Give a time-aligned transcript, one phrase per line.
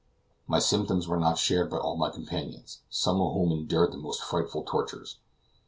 [0.47, 4.23] My symptoms were not shared by all my companions, some of whom endured the most
[4.23, 5.17] frightful tortures.